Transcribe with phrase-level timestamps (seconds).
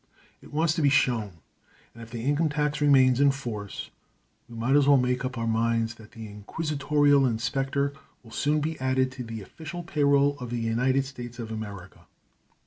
[0.41, 1.33] It wants to be shown,
[1.93, 3.91] and if the income tax remains in force,
[4.49, 7.93] we might as well make up our minds that the inquisitorial inspector
[8.23, 12.07] will soon be added to the official pay roll of the United States of America."